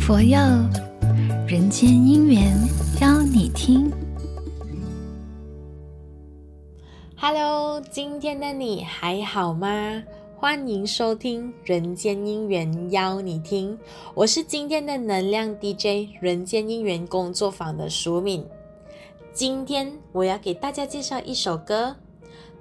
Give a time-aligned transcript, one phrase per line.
[0.00, 0.38] 佛佑
[1.46, 2.56] 人间姻缘，
[3.00, 3.92] 邀你听。
[7.16, 10.02] Hello，今天的你还好吗？
[10.36, 13.76] 欢迎收听《人间姻缘》，邀你听。
[14.14, 18.46] 我是今天的能量 DJ，人间姻缘工作坊的淑敏。
[19.32, 21.94] 今天我要给大家介绍一首歌。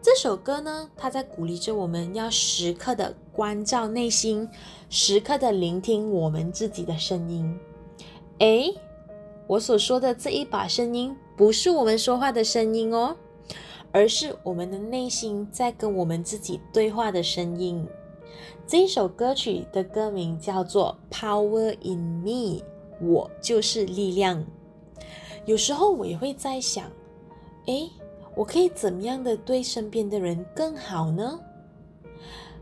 [0.01, 4.47] 这首歌呢，它在鼓励着我们要时刻的关照内心，
[4.89, 7.59] 时刻的聆听我们自己的声音。
[8.39, 8.73] 诶，
[9.47, 13.15] 我所说的这一把声音，不是我们说话的声音哦。
[13.93, 17.87] 而是我们的内心在跟我们自己对话的声音。
[18.67, 22.59] 这一首歌曲的歌名叫做《Power in Me》，
[23.01, 24.45] 我就是力量。
[25.45, 26.91] 有时候我也会在想，
[27.65, 27.89] 诶，
[28.37, 31.39] 我可以怎么样的对身边的人更好呢？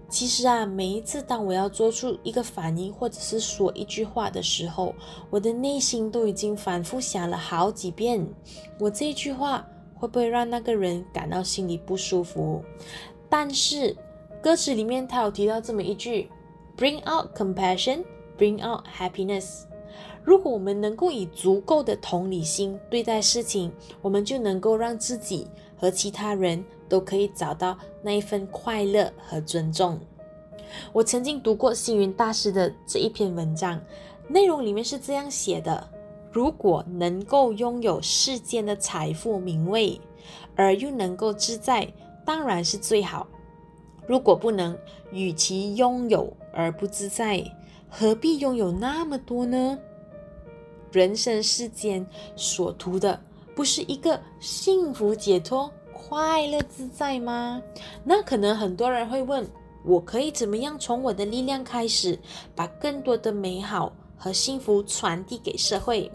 [0.09, 4.95] 其实啊，每一次当我要做出一个反应，或者是说一句话的时候，
[5.29, 8.25] 我的内心都已经反复想了好几遍，
[8.79, 9.67] 我这一句话。
[9.97, 12.61] 会不会让那个人感到心里不舒服？
[13.29, 13.95] 但是
[14.43, 16.29] 歌词里面他有提到这么一句
[16.77, 18.03] ：“Bring out compassion,
[18.37, 19.61] bring out happiness。”
[20.21, 29.99] 如果我们能够以足够的同理心对待事情，我们就能够让自己和其他人都可以找到那一份快乐和尊重。
[30.91, 33.81] 我曾经读过星云大师的这一篇文章，
[34.27, 35.87] 内容里面是这样写的。
[36.31, 40.01] 如果能够拥有世间的财富名位，
[40.55, 41.87] 而又能够自在，
[42.25, 43.25] 当然是最好。
[44.05, 44.77] 如果不能，
[45.11, 47.43] 与其拥有而不自在，
[47.89, 49.79] 何必拥有那么多呢？
[50.91, 53.19] 人生世间所图的，
[53.55, 57.61] 不是一个幸福解脱、快乐自在吗？
[58.03, 59.47] 那可能很多人会问：
[59.85, 62.19] 我可以怎么样从我的力量开始，
[62.53, 66.11] 把更多的美好和幸福传递给社会？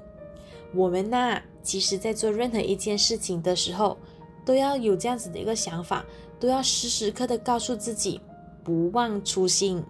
[0.75, 3.97] 我们呐，其实，在做任何一件事情的时候，
[4.45, 6.05] 都要有这样子的一个想法，
[6.39, 8.21] 都要时时刻的告诉自己，
[8.63, 9.83] 不忘初心。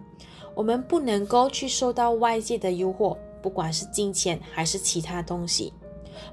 [0.55, 5.71] 我们不能够去受到外界的诱惑，不管是金钱还是其他东西。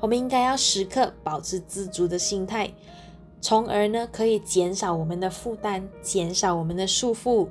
[0.00, 2.72] 我们应该要时刻保持知足的心态，
[3.40, 7.48] 从而呢，可以减少我们的负担，减少我们的束缚。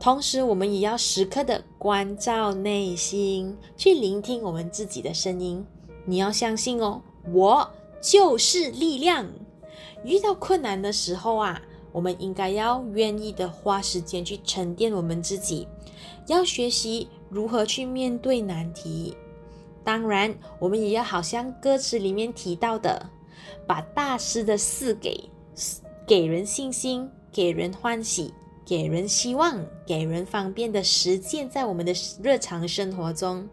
[0.00, 5.64] 同时，我们也要时刻的关照内心，去聆听我们自己的声音。
[6.04, 7.00] 你要相信哦，
[7.32, 7.70] 我
[8.00, 9.26] 就是力量。
[10.04, 15.68] 遇到困难的时候啊，我们应该要愿意的花时间去沉淀我们自己，
[16.26, 19.16] 要学习如何去面对难题。
[19.84, 23.10] 当然，我们也要好像歌词里面提到的，
[23.66, 25.30] 把大师的四给，
[26.06, 28.32] 给人信心，给人欢喜，
[28.64, 31.92] 给人希望，给人方便的实践在我们的
[32.22, 33.48] 日常生活中。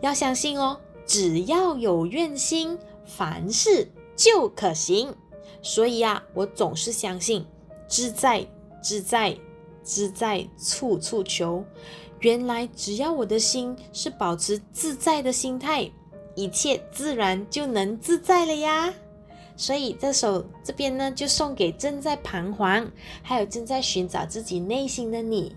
[0.00, 0.80] 要相信哦。
[1.06, 5.14] 只要有愿心，凡事就可行。
[5.62, 7.46] 所以啊，我总是相信，
[7.86, 8.44] 自在、
[8.82, 9.38] 自在、
[9.84, 11.64] 自在，处处求。
[12.26, 15.88] 原来，只要我的心是保持自在的心态，
[16.34, 18.92] 一切自然就能自在了呀。
[19.56, 22.90] 所以，这首这边呢，就送给正在彷徨，
[23.22, 25.54] 还有正在寻找自己内心的你，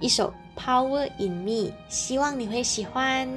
[0.00, 3.28] 一首《Power in Me》，希望你会喜欢。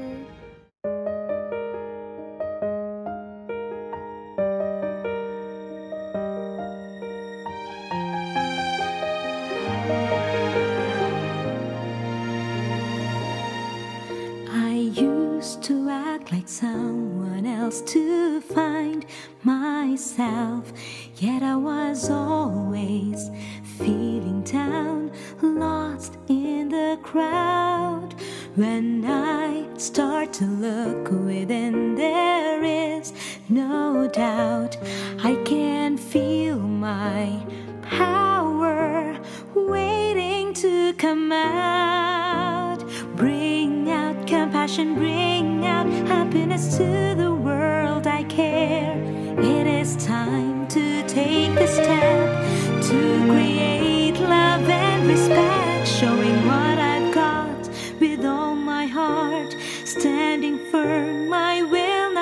[17.82, 19.06] to find
[19.44, 20.72] myself.
[21.18, 23.30] Yet I was always
[23.78, 28.14] feeling down, lost in the crowd.
[28.56, 33.14] When I start to look within, there is
[33.50, 34.78] no doubt
[35.24, 37.44] I can feel my
[37.82, 39.20] power
[39.54, 42.80] waiting to come out.
[43.16, 47.25] Bring out compassion, bring out happiness to the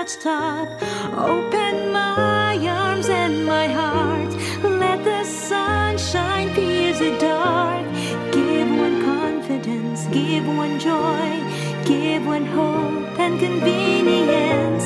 [0.04, 4.34] Open my arms and my heart.
[4.62, 7.86] Let the sunshine pierce the dark.
[8.34, 11.42] Give one confidence, give one joy,
[11.86, 14.84] give one hope and convenience.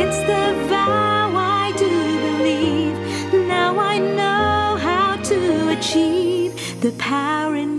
[0.00, 1.90] It's the vow I do
[2.26, 2.96] believe.
[3.48, 7.71] Now I know how to achieve the power in.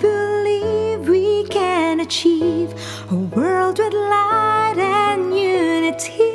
[0.00, 2.74] believe we can achieve
[3.10, 6.32] a world with light and unity.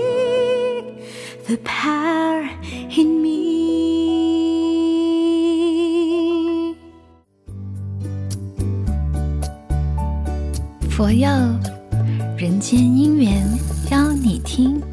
[1.48, 2.50] The power
[2.90, 3.54] in me.
[10.90, 11.28] 佛佑
[12.38, 13.60] 人间姻缘，
[13.90, 14.93] 邀你听。